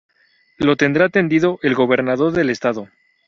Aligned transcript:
Lo 0.57 0.77
tendrá 0.77 1.05
atendido 1.05 1.59
el 1.61 1.75
Gobernador 1.75 2.31
del 2.31 2.49
Estado. 2.49 2.89